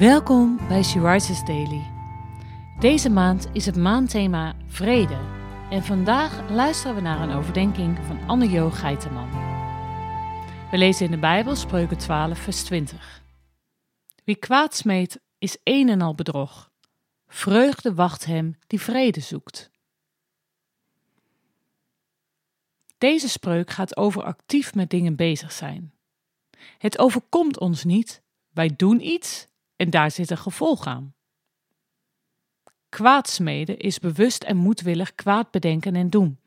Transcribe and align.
Welkom 0.00 0.56
bij 0.68 0.82
She 0.82 1.42
Daily. 1.44 1.82
Deze 2.78 3.10
maand 3.10 3.48
is 3.52 3.66
het 3.66 3.76
maandthema 3.76 4.56
Vrede. 4.66 5.18
En 5.70 5.82
vandaag 5.82 6.50
luisteren 6.50 6.94
we 6.94 7.00
naar 7.00 7.20
een 7.20 7.36
overdenking 7.36 7.98
van 8.06 8.28
Anne-Jo 8.28 8.70
Geiteman. 8.70 9.30
We 10.70 10.78
lezen 10.78 11.04
in 11.04 11.10
de 11.10 11.18
Bijbel 11.18 11.56
Spreuken 11.56 11.98
12, 11.98 12.38
vers 12.38 12.62
20. 12.62 13.22
Wie 14.24 14.36
kwaad 14.36 14.74
smeet, 14.74 15.20
is 15.38 15.58
een 15.64 15.88
en 15.88 16.00
al 16.00 16.14
bedrog. 16.14 16.70
Vreugde 17.26 17.94
wacht 17.94 18.24
hem 18.24 18.58
die 18.66 18.80
vrede 18.80 19.20
zoekt. 19.20 19.70
Deze 22.98 23.28
spreuk 23.28 23.70
gaat 23.70 23.96
over 23.96 24.22
actief 24.22 24.74
met 24.74 24.90
dingen 24.90 25.16
bezig 25.16 25.52
zijn. 25.52 25.92
Het 26.78 26.98
overkomt 26.98 27.58
ons 27.58 27.84
niet, 27.84 28.22
wij 28.52 28.74
doen 28.76 29.06
iets 29.06 29.48
en 29.80 29.90
daar 29.90 30.10
zit 30.10 30.30
een 30.30 30.38
gevolg 30.38 30.86
aan. 30.86 31.14
Kwaadsmeden 32.88 33.78
is 33.78 33.98
bewust 33.98 34.42
en 34.42 34.56
moedwillig 34.56 35.14
kwaad 35.14 35.50
bedenken 35.50 35.96
en 35.96 36.10
doen. 36.10 36.38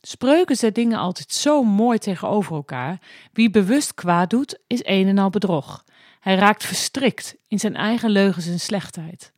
Spreuken 0.00 0.56
zet 0.56 0.74
dingen 0.74 0.98
altijd 0.98 1.32
zo 1.32 1.62
mooi 1.62 1.98
tegenover 1.98 2.56
elkaar. 2.56 3.00
Wie 3.32 3.50
bewust 3.50 3.94
kwaad 3.94 4.30
doet, 4.30 4.58
is 4.66 4.80
een 4.84 5.06
en 5.06 5.18
al 5.18 5.30
bedrog. 5.30 5.84
Hij 6.20 6.34
raakt 6.34 6.64
verstrikt 6.64 7.36
in 7.48 7.58
zijn 7.58 7.76
eigen 7.76 8.10
leugens 8.10 8.46
en 8.46 8.60
slechtheid. 8.60 9.32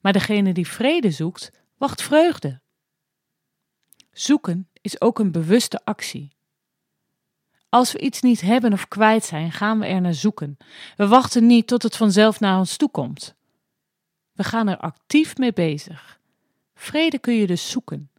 Maar 0.00 0.12
degene 0.12 0.52
die 0.52 0.68
vrede 0.68 1.10
zoekt, 1.10 1.50
wacht 1.76 2.02
vreugde. 2.02 2.60
Zoeken 4.12 4.68
is 4.80 5.00
ook 5.00 5.18
een 5.18 5.32
bewuste 5.32 5.84
actie. 5.84 6.32
Als 7.70 7.92
we 7.92 7.98
iets 7.98 8.20
niet 8.20 8.40
hebben 8.40 8.72
of 8.72 8.88
kwijt 8.88 9.24
zijn, 9.24 9.52
gaan 9.52 9.78
we 9.78 9.86
er 9.86 10.00
naar 10.00 10.14
zoeken. 10.14 10.56
We 10.96 11.08
wachten 11.08 11.46
niet 11.46 11.66
tot 11.66 11.82
het 11.82 11.96
vanzelf 11.96 12.40
naar 12.40 12.58
ons 12.58 12.76
toe 12.76 12.90
komt. 12.90 13.34
We 14.32 14.44
gaan 14.44 14.68
er 14.68 14.76
actief 14.76 15.36
mee 15.36 15.52
bezig. 15.52 16.20
Vrede 16.74 17.18
kun 17.18 17.34
je 17.34 17.46
dus 17.46 17.70
zoeken. 17.70 18.10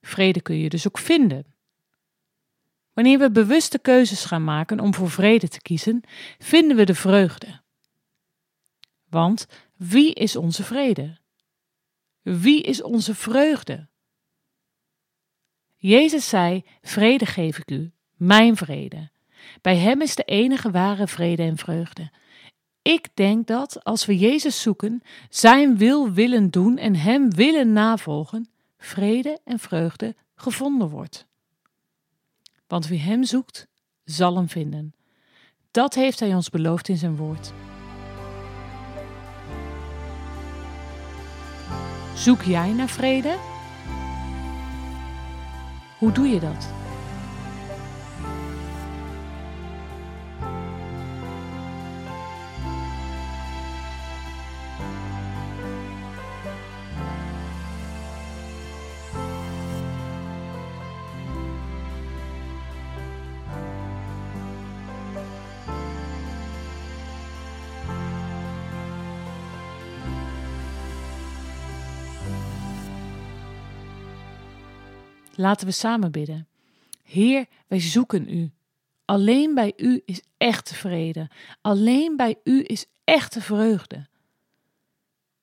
Vrede 0.00 0.40
kun 0.40 0.56
je 0.56 0.68
dus 0.68 0.86
ook 0.86 0.98
vinden. 0.98 1.44
Wanneer 2.92 3.18
we 3.18 3.30
bewuste 3.30 3.78
keuzes 3.78 4.24
gaan 4.24 4.44
maken 4.44 4.80
om 4.80 4.94
voor 4.94 5.10
vrede 5.10 5.48
te 5.48 5.60
kiezen, 5.60 6.02
vinden 6.38 6.76
we 6.76 6.84
de 6.84 6.94
vreugde. 6.94 7.60
Want 9.08 9.46
wie 9.76 10.14
is 10.14 10.36
onze 10.36 10.64
vrede? 10.64 11.18
Wie 12.22 12.62
is 12.62 12.82
onze 12.82 13.14
vreugde? 13.14 13.88
Jezus 15.76 16.28
zei: 16.28 16.64
Vrede 16.82 17.26
geef 17.26 17.58
ik 17.58 17.70
u, 17.70 17.92
mijn 18.18 18.56
vrede. 18.56 19.10
Bij 19.60 19.76
Hem 19.76 20.02
is 20.02 20.14
de 20.14 20.22
enige 20.22 20.70
ware 20.70 21.06
vrede 21.06 21.42
en 21.42 21.56
vreugde. 21.56 22.10
Ik 22.82 23.08
denk 23.14 23.46
dat 23.46 23.84
als 23.84 24.06
we 24.06 24.18
Jezus 24.18 24.62
zoeken, 24.62 25.02
Zijn 25.28 25.76
wil 25.76 26.12
willen 26.12 26.50
doen 26.50 26.78
en 26.78 26.96
Hem 26.96 27.30
willen 27.30 27.72
navolgen, 27.72 28.48
vrede 28.78 29.38
en 29.44 29.58
vreugde 29.58 30.14
gevonden 30.34 30.88
wordt. 30.88 31.26
Want 32.66 32.86
wie 32.86 33.00
Hem 33.00 33.24
zoekt, 33.24 33.66
zal 34.04 34.36
Hem 34.36 34.48
vinden. 34.48 34.94
Dat 35.70 35.94
heeft 35.94 36.20
Hij 36.20 36.34
ons 36.34 36.50
beloofd 36.50 36.88
in 36.88 36.96
Zijn 36.96 37.16
woord. 37.16 37.52
Zoek 42.14 42.42
jij 42.42 42.72
naar 42.72 42.88
vrede? 42.88 43.36
Hoe 45.98 46.12
doe 46.12 46.26
je 46.26 46.40
dat? 46.40 46.87
Laten 75.38 75.66
we 75.66 75.72
samen 75.72 76.12
bidden. 76.12 76.48
Heer, 77.02 77.46
wij 77.66 77.80
zoeken 77.80 78.34
U. 78.34 78.50
Alleen 79.04 79.54
bij 79.54 79.72
U 79.76 80.02
is 80.04 80.22
echte 80.36 80.74
vrede. 80.74 81.30
Alleen 81.60 82.16
bij 82.16 82.36
U 82.44 82.64
is 82.66 82.86
echte 83.04 83.40
vreugde. 83.40 84.06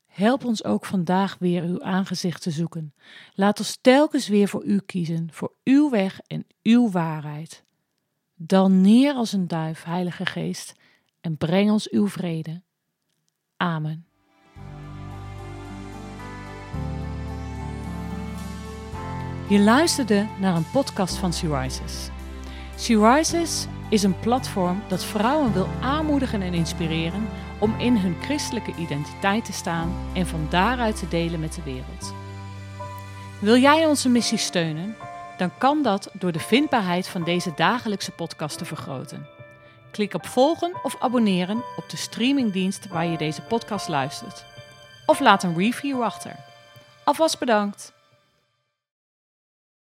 Help 0.05 0.45
ons 0.45 0.63
ook 0.63 0.85
vandaag 0.85 1.37
weer 1.39 1.63
uw 1.63 1.83
aangezicht 1.83 2.41
te 2.41 2.51
zoeken. 2.51 2.93
Laat 3.33 3.59
ons 3.59 3.77
telkens 3.81 4.27
weer 4.27 4.47
voor 4.47 4.65
u 4.65 4.79
kiezen, 4.79 5.27
voor 5.31 5.53
uw 5.63 5.89
weg 5.89 6.19
en 6.27 6.45
uw 6.63 6.91
waarheid. 6.91 7.63
Dan 8.35 8.81
neer 8.81 9.13
als 9.13 9.31
een 9.31 9.47
duif, 9.47 9.83
Heilige 9.83 10.25
Geest, 10.25 10.73
en 11.21 11.37
breng 11.37 11.71
ons 11.71 11.89
uw 11.89 12.07
vrede. 12.07 12.61
Amen. 13.57 14.05
Je 19.47 19.59
luisterde 19.59 20.27
naar 20.39 20.55
een 20.55 20.71
podcast 20.71 21.15
van 21.15 21.33
She 21.33 21.59
Rises. 21.59 22.09
She 22.79 23.13
Rises 23.13 23.67
is 23.89 24.03
een 24.03 24.19
platform 24.19 24.83
dat 24.87 25.03
vrouwen 25.03 25.53
wil 25.53 25.67
aanmoedigen 25.81 26.41
en 26.41 26.53
inspireren 26.53 27.27
om 27.59 27.79
in 27.79 27.97
hun 27.97 28.15
christelijke 28.21 28.73
identiteit 28.75 29.45
te 29.45 29.53
staan 29.53 29.95
en 30.13 30.27
van 30.27 30.47
daaruit 30.49 30.99
te 30.99 31.07
delen 31.07 31.39
met 31.39 31.53
de 31.53 31.63
wereld. 31.63 32.13
Wil 33.39 33.57
jij 33.57 33.85
onze 33.85 34.09
missie 34.09 34.37
steunen? 34.37 34.95
Dan 35.37 35.57
kan 35.57 35.81
dat 35.81 36.09
door 36.13 36.31
de 36.31 36.39
vindbaarheid 36.39 37.07
van 37.07 37.23
deze 37.23 37.51
dagelijkse 37.55 38.11
podcast 38.11 38.57
te 38.57 38.65
vergroten. 38.65 39.27
Klik 39.91 40.13
op 40.13 40.25
volgen 40.25 40.71
of 40.83 40.95
abonneren 40.99 41.63
op 41.75 41.89
de 41.89 41.97
streamingdienst 41.97 42.87
waar 42.87 43.05
je 43.05 43.17
deze 43.17 43.41
podcast 43.41 43.87
luistert. 43.87 44.45
Of 45.05 45.19
laat 45.19 45.43
een 45.43 45.57
review 45.57 46.01
achter. 46.01 46.35
Alvast 47.03 47.39
bedankt! 47.39 47.94